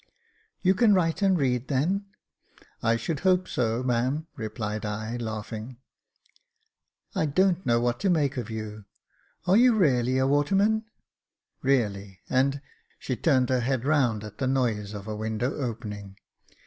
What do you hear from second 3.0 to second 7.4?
hope so, ma'am," replied I, laughing." I